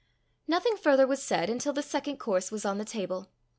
Nothing 0.47 0.77
further 0.77 1.05
was 1.05 1.21
said 1.21 1.47
until 1.47 1.73
the 1.73 1.83
second 1.83 2.17
course 2.17 2.51
was 2.51 2.65
on 2.65 2.79
the 2.79 2.85
table. 2.85 3.27